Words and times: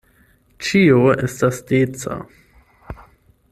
Ĉio 0.67 1.03
estas 1.27 1.61
deca. 1.73 2.19